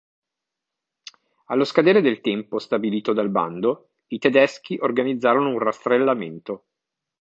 Allo 1.49 1.63
scadere 1.63 2.01
del 2.01 2.21
tempo 2.21 2.57
stabilito 2.57 3.13
dal 3.13 3.29
bando, 3.29 3.91
i 4.07 4.17
tedeschi 4.17 4.79
organizzarono 4.81 5.49
un 5.49 5.59
rastrellamento. 5.59 6.65